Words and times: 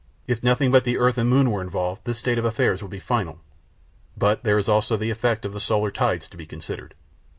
If 0.25 0.41
nothing 0.41 0.71
but 0.71 0.83
the 0.83 0.97
earth 0.97 1.19
and 1.19 1.29
moon 1.29 1.51
were 1.51 1.61
involved 1.61 2.05
this 2.05 2.17
state 2.17 2.39
of 2.39 2.43
affairs 2.45 2.81
would 2.81 2.89
be 2.89 2.97
final. 2.99 3.39
But 4.17 4.43
there 4.43 4.57
is 4.57 4.67
also 4.67 4.97
the 4.97 5.11
effect 5.11 5.45
of 5.45 5.53
the 5.53 5.59
solar 5.59 5.91
tides 5.91 6.27
to 6.29 6.37
be 6.37 6.47
considered. 6.47 6.95